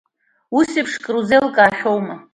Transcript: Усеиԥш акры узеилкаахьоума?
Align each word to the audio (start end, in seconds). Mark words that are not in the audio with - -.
Усеиԥш 0.57 0.93
акры 0.97 1.17
узеилкаахьоума? 1.19 2.15